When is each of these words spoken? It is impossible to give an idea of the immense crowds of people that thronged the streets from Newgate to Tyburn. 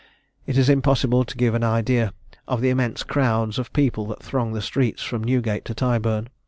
It 0.47 0.57
is 0.57 0.67
impossible 0.67 1.23
to 1.25 1.37
give 1.37 1.53
an 1.53 1.63
idea 1.63 2.11
of 2.47 2.59
the 2.59 2.71
immense 2.71 3.03
crowds 3.03 3.59
of 3.59 3.71
people 3.71 4.07
that 4.07 4.23
thronged 4.23 4.55
the 4.55 4.59
streets 4.63 5.03
from 5.03 5.23
Newgate 5.23 5.63
to 5.65 5.75
Tyburn. 5.75 6.29